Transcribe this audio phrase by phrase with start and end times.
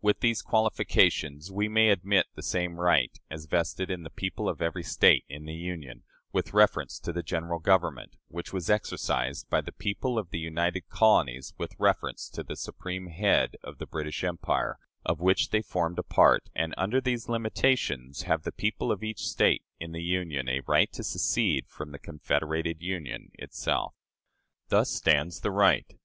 [0.00, 4.62] "With these qualifications, we may admit the same right as vested in the people of
[4.62, 9.60] every State in the Union, with reference to the General Government, which was exercised by
[9.60, 14.22] the people of the united colonies with reference to the supreme head of the British
[14.22, 19.02] Empire, of which they formed a part; and under these limitations have the people of
[19.02, 23.96] each State in the Union a right to secede from the confederated Union itself.
[24.68, 25.92] "Thus stands the RIGHT.